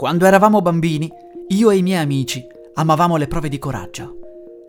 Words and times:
Quando 0.00 0.24
eravamo 0.24 0.62
bambini, 0.62 1.12
io 1.48 1.68
e 1.68 1.76
i 1.76 1.82
miei 1.82 2.00
amici 2.00 2.42
amavamo 2.72 3.18
le 3.18 3.26
prove 3.26 3.50
di 3.50 3.58
coraggio. 3.58 4.16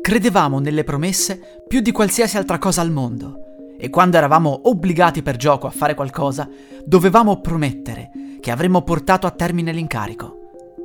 Credevamo 0.00 0.58
nelle 0.58 0.84
promesse 0.84 1.62
più 1.68 1.80
di 1.80 1.92
qualsiasi 1.92 2.38
altra 2.38 2.56
cosa 2.56 2.80
al 2.80 2.90
mondo 2.90 3.74
e 3.78 3.90
quando 3.90 4.16
eravamo 4.16 4.62
obbligati 4.70 5.20
per 5.20 5.36
gioco 5.36 5.66
a 5.66 5.70
fare 5.70 5.92
qualcosa, 5.92 6.48
dovevamo 6.82 7.42
promettere 7.42 8.10
che 8.40 8.50
avremmo 8.50 8.80
portato 8.80 9.26
a 9.26 9.30
termine 9.30 9.70
l'incarico, 9.70 10.38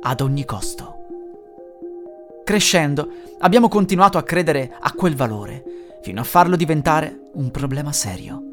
ad 0.00 0.22
ogni 0.22 0.46
costo. 0.46 0.94
Crescendo, 2.42 3.10
abbiamo 3.40 3.68
continuato 3.68 4.16
a 4.16 4.22
credere 4.22 4.74
a 4.80 4.90
quel 4.94 5.16
valore, 5.16 5.64
fino 6.00 6.18
a 6.18 6.24
farlo 6.24 6.56
diventare 6.56 7.28
un 7.34 7.50
problema 7.50 7.92
serio. 7.92 8.49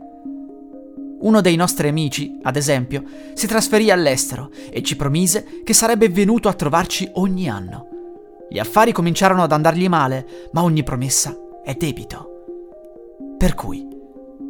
Uno 1.20 1.42
dei 1.42 1.56
nostri 1.56 1.88
amici, 1.88 2.38
ad 2.44 2.56
esempio, 2.56 3.04
si 3.34 3.48
trasferì 3.48 3.90
all'estero 3.90 4.52
e 4.70 4.84
ci 4.84 4.96
promise 4.96 5.62
che 5.64 5.74
sarebbe 5.74 6.10
venuto 6.10 6.48
a 6.48 6.54
trovarci 6.54 7.10
ogni 7.14 7.50
anno. 7.50 7.88
Gli 8.50 8.60
affari 8.60 8.92
cominciarono 8.92 9.44
ad 9.44 9.52
andargli 9.52 9.90
male, 9.90 10.50
ma 10.52 10.62
ogni 10.64 10.84
promessa 10.84 11.36
è 11.64 11.74
debito. 11.74 12.44
Per 13.38 13.56
cui, 13.56 13.88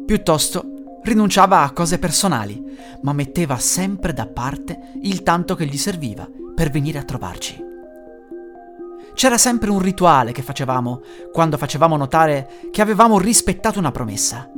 piuttosto, 0.04 1.00
rinunciava 1.02 1.62
a 1.62 1.72
cose 1.72 1.98
personali, 1.98 2.62
ma 3.02 3.12
metteva 3.12 3.56
sempre 3.58 4.12
da 4.12 4.26
parte 4.26 4.92
il 5.02 5.22
tanto 5.22 5.54
che 5.54 5.64
gli 5.64 5.78
serviva 5.78 6.28
per 6.54 6.70
venire 6.70 6.98
a 6.98 7.04
trovarci. 7.04 7.64
C'era 9.14 9.38
sempre 9.38 9.70
un 9.70 9.80
rituale 9.80 10.32
che 10.32 10.42
facevamo 10.42 11.00
quando 11.32 11.56
facevamo 11.56 11.96
notare 11.96 12.68
che 12.70 12.82
avevamo 12.82 13.18
rispettato 13.18 13.78
una 13.78 13.90
promessa. 13.90 14.48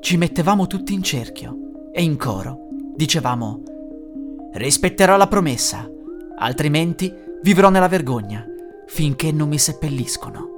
Ci 0.00 0.16
mettevamo 0.16 0.66
tutti 0.66 0.94
in 0.94 1.02
cerchio 1.02 1.90
e 1.92 2.02
in 2.02 2.16
coro 2.16 2.68
dicevamo 2.96 3.62
rispetterò 4.54 5.16
la 5.18 5.28
promessa, 5.28 5.86
altrimenti 6.38 7.12
vivrò 7.42 7.68
nella 7.68 7.86
vergogna 7.86 8.44
finché 8.86 9.30
non 9.30 9.48
mi 9.48 9.58
seppelliscono. 9.58 10.48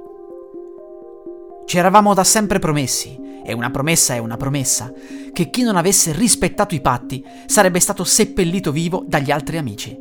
Ci 1.65 1.77
eravamo 1.77 2.13
da 2.13 2.23
sempre 2.23 2.59
promessi, 2.59 3.19
e 3.43 3.53
una 3.53 3.69
promessa 3.69 4.13
è 4.15 4.17
una 4.17 4.37
promessa, 4.37 4.91
che 5.33 5.49
chi 5.49 5.61
non 5.61 5.75
avesse 5.75 6.13
rispettato 6.13 6.73
i 6.73 6.81
patti 6.81 7.23
sarebbe 7.45 7.79
stato 7.79 8.05
seppellito 8.05 8.71
vivo 8.71 9.03
dagli 9.05 9.29
altri 9.29 9.57
amici. 9.57 9.99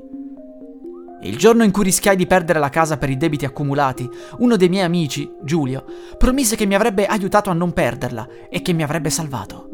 Il 1.25 1.37
giorno 1.37 1.63
in 1.63 1.71
cui 1.71 1.85
rischiai 1.85 2.17
di 2.17 2.27
perdere 2.27 2.59
la 2.59 2.69
casa 2.69 2.97
per 2.97 3.09
i 3.09 3.17
debiti 3.17 3.45
accumulati, 3.45 4.09
uno 4.39 4.57
dei 4.57 4.69
miei 4.69 4.85
amici, 4.85 5.31
Giulio, 5.43 5.85
promise 6.19 6.57
che 6.57 6.67
mi 6.67 6.75
avrebbe 6.75 7.07
aiutato 7.07 7.49
a 7.49 7.55
non 7.55 7.73
perderla 7.73 8.27
e 8.51 8.61
che 8.61 8.73
mi 8.73 8.83
avrebbe 8.83 9.09
salvato. 9.09 9.69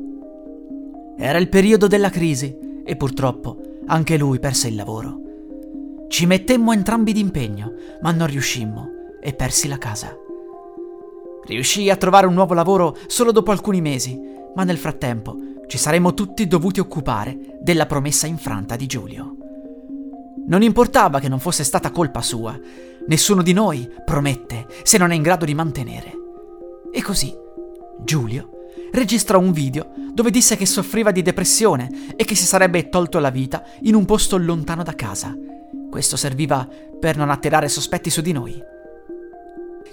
Era 1.16 1.38
il 1.38 1.48
periodo 1.48 1.86
della 1.86 2.10
crisi 2.10 2.82
e 2.84 2.96
purtroppo 2.96 3.60
anche 3.86 4.18
lui 4.18 4.38
perse 4.38 4.68
il 4.68 4.74
lavoro. 4.74 5.20
Ci 6.08 6.26
mettemmo 6.26 6.72
entrambi 6.72 7.12
d'impegno, 7.12 7.72
ma 8.02 8.12
non 8.12 8.26
riuscimmo 8.26 8.90
e 9.20 9.32
persi 9.32 9.68
la 9.68 9.78
casa. 9.78 10.14
Riuscii 11.46 11.88
a 11.88 11.96
trovare 11.96 12.26
un 12.26 12.34
nuovo 12.34 12.52
lavoro 12.52 12.94
solo 13.06 13.32
dopo 13.32 13.52
alcuni 13.52 13.80
mesi, 13.80 14.20
ma 14.54 14.64
nel 14.64 14.76
frattempo 14.76 15.36
ci 15.66 15.78
saremmo 15.78 16.12
tutti 16.12 16.46
dovuti 16.46 16.78
occupare 16.78 17.58
della 17.60 17.86
promessa 17.86 18.26
infranta 18.26 18.76
di 18.76 18.86
Giulio. 18.86 19.36
Non 20.46 20.62
importava 20.62 21.20
che 21.20 21.28
non 21.28 21.40
fosse 21.40 21.64
stata 21.64 21.90
colpa 21.90 22.22
sua, 22.22 22.58
nessuno 23.06 23.42
di 23.42 23.52
noi 23.52 23.90
promette 24.04 24.66
se 24.82 24.98
non 24.98 25.10
è 25.10 25.14
in 25.14 25.22
grado 25.22 25.44
di 25.44 25.54
mantenere. 25.54 26.12
E 26.92 27.02
così 27.02 27.34
Giulio 28.02 28.50
registrò 28.92 29.38
un 29.38 29.52
video 29.52 29.92
dove 30.12 30.30
disse 30.30 30.56
che 30.56 30.66
soffriva 30.66 31.10
di 31.10 31.22
depressione 31.22 32.14
e 32.16 32.24
che 32.24 32.34
si 32.34 32.44
sarebbe 32.44 32.88
tolto 32.88 33.18
la 33.18 33.30
vita 33.30 33.62
in 33.82 33.94
un 33.94 34.04
posto 34.04 34.36
lontano 34.36 34.82
da 34.82 34.94
casa. 34.94 35.34
Questo 35.90 36.16
serviva 36.16 36.66
per 36.98 37.16
non 37.16 37.30
attirare 37.30 37.68
sospetti 37.68 38.10
su 38.10 38.20
di 38.20 38.32
noi. 38.32 38.60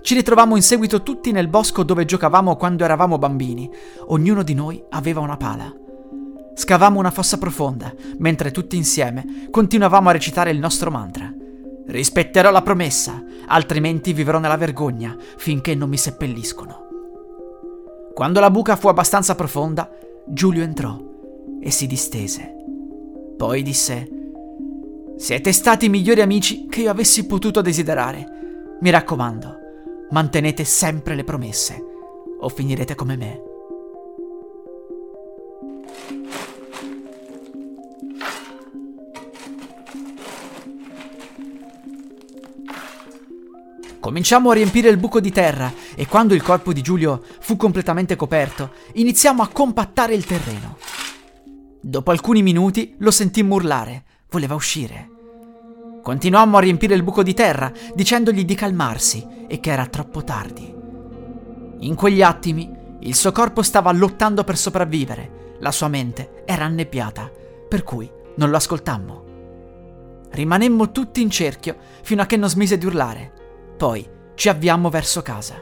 Ci 0.01 0.13
ritrovammo 0.13 0.55
in 0.55 0.61
seguito 0.61 1.03
tutti 1.03 1.31
nel 1.31 1.47
bosco 1.47 1.83
dove 1.83 2.05
giocavamo 2.05 2.55
quando 2.57 2.83
eravamo 2.83 3.17
bambini. 3.17 3.69
Ognuno 4.07 4.43
di 4.43 4.53
noi 4.53 4.83
aveva 4.89 5.19
una 5.19 5.37
pala. 5.37 5.84
Scavammo 6.57 6.99
una 6.99 7.11
fossa 7.11 7.37
profonda, 7.37 7.93
mentre 8.19 8.51
tutti 8.51 8.77
insieme 8.77 9.47
continuavamo 9.51 10.07
a 10.07 10.13
recitare 10.13 10.51
il 10.51 10.57
nostro 10.57 10.89
mantra. 10.89 11.31
Rispetterò 11.87 12.49
la 12.49 12.61
promessa, 12.61 13.21
altrimenti 13.47 14.13
vivrò 14.13 14.39
nella 14.39 14.55
vergogna 14.55 15.15
finché 15.35 15.75
non 15.75 15.89
mi 15.89 15.97
seppelliscono. 15.97 16.87
Quando 18.13 18.39
la 18.39 18.49
buca 18.49 18.77
fu 18.77 18.87
abbastanza 18.87 19.35
profonda, 19.35 19.91
Giulio 20.25 20.63
entrò 20.63 20.97
e 21.59 21.69
si 21.71 21.87
distese. 21.87 22.55
Poi 23.35 23.61
disse: 23.61 24.09
Siete 25.17 25.51
stati 25.51 25.87
i 25.87 25.89
migliori 25.89 26.21
amici 26.21 26.67
che 26.67 26.81
io 26.81 26.89
avessi 26.89 27.25
potuto 27.25 27.59
desiderare. 27.59 28.77
Mi 28.79 28.89
raccomando, 28.89 29.57
mantenete 30.11 30.63
sempre 30.63 31.15
le 31.15 31.25
promesse 31.25 31.83
o 32.39 32.47
finirete 32.47 32.95
come 32.95 33.17
me. 33.17 33.41
Cominciamo 44.05 44.51
a 44.51 44.53
riempire 44.53 44.89
il 44.89 44.97
buco 44.97 45.19
di 45.19 45.31
terra 45.31 45.73
e 45.95 46.05
quando 46.05 46.35
il 46.35 46.43
corpo 46.43 46.71
di 46.71 46.83
Giulio 46.83 47.23
fu 47.39 47.57
completamente 47.57 48.15
coperto, 48.15 48.73
iniziamo 48.93 49.41
a 49.41 49.47
compattare 49.47 50.13
il 50.13 50.25
terreno. 50.25 50.77
Dopo 51.81 52.11
alcuni 52.11 52.43
minuti 52.43 52.93
lo 52.99 53.09
sentimmo 53.09 53.55
urlare, 53.55 54.03
voleva 54.29 54.53
uscire. 54.53 55.09
Continuammo 56.03 56.57
a 56.57 56.59
riempire 56.59 56.93
il 56.93 57.01
buco 57.01 57.23
di 57.23 57.33
terra 57.33 57.71
dicendogli 57.95 58.45
di 58.45 58.53
calmarsi 58.53 59.25
e 59.47 59.59
che 59.59 59.71
era 59.71 59.87
troppo 59.87 60.23
tardi. 60.23 60.71
In 61.79 61.95
quegli 61.95 62.21
attimi 62.21 62.71
il 62.99 63.15
suo 63.15 63.31
corpo 63.31 63.63
stava 63.63 63.91
lottando 63.91 64.43
per 64.43 64.55
sopravvivere, 64.55 65.55
la 65.61 65.71
sua 65.71 65.87
mente 65.87 66.43
era 66.45 66.65
annebbiata, 66.65 67.31
per 67.67 67.81
cui 67.81 68.07
non 68.35 68.51
lo 68.51 68.57
ascoltammo. 68.57 69.23
Rimanemmo 70.29 70.91
tutti 70.91 71.23
in 71.23 71.31
cerchio 71.31 71.75
fino 72.03 72.21
a 72.21 72.27
che 72.27 72.37
non 72.37 72.49
smise 72.49 72.77
di 72.77 72.85
urlare. 72.85 73.44
Poi 73.77 74.07
ci 74.35 74.49
avviammo 74.49 74.89
verso 74.89 75.21
casa. 75.21 75.61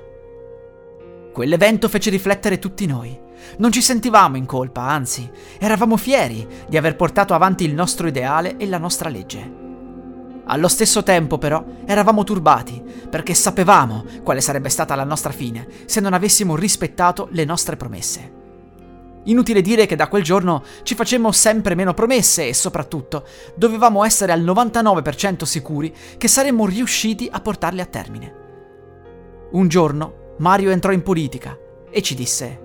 Quell'evento 1.31 1.89
fece 1.89 2.11
riflettere 2.11 2.59
tutti 2.59 2.85
noi. 2.85 3.19
Non 3.57 3.71
ci 3.71 3.81
sentivamo 3.81 4.37
in 4.37 4.45
colpa, 4.45 4.81
anzi, 4.83 5.29
eravamo 5.57 5.97
fieri 5.97 6.47
di 6.67 6.77
aver 6.77 6.95
portato 6.95 7.33
avanti 7.33 7.63
il 7.65 7.73
nostro 7.73 8.07
ideale 8.07 8.57
e 8.57 8.67
la 8.67 8.77
nostra 8.77 9.09
legge. 9.09 9.61
Allo 10.45 10.67
stesso 10.67 11.01
tempo, 11.01 11.37
però, 11.37 11.63
eravamo 11.85 12.23
turbati, 12.23 12.83
perché 13.09 13.33
sapevamo 13.33 14.05
quale 14.23 14.41
sarebbe 14.41 14.69
stata 14.69 14.93
la 14.93 15.03
nostra 15.03 15.31
fine 15.31 15.67
se 15.85 15.99
non 15.99 16.13
avessimo 16.13 16.55
rispettato 16.55 17.27
le 17.31 17.45
nostre 17.45 17.77
promesse. 17.77 18.42
Inutile 19.25 19.61
dire 19.61 19.85
che 19.85 19.95
da 19.95 20.07
quel 20.07 20.23
giorno 20.23 20.63
ci 20.83 20.95
facemmo 20.95 21.31
sempre 21.31 21.75
meno 21.75 21.93
promesse 21.93 22.47
e 22.47 22.53
soprattutto 22.53 23.25
dovevamo 23.55 24.03
essere 24.03 24.31
al 24.31 24.43
99% 24.43 25.43
sicuri 25.43 25.93
che 26.17 26.27
saremmo 26.27 26.65
riusciti 26.65 27.29
a 27.31 27.39
portarle 27.39 27.81
a 27.81 27.85
termine. 27.85 28.35
Un 29.51 29.67
giorno 29.67 30.35
Mario 30.39 30.71
entrò 30.71 30.91
in 30.91 31.03
politica 31.03 31.57
e 31.89 32.01
ci 32.01 32.15
disse 32.15 32.59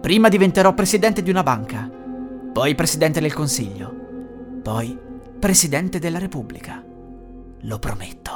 Prima 0.00 0.28
diventerò 0.28 0.72
presidente 0.72 1.22
di 1.22 1.30
una 1.30 1.42
banca, 1.42 1.90
poi 2.52 2.74
presidente 2.74 3.20
del 3.20 3.34
Consiglio, 3.34 3.92
poi 4.62 4.96
presidente 5.38 5.98
della 5.98 6.18
Repubblica. 6.18 6.82
Lo 7.62 7.78
prometto. 7.78 8.35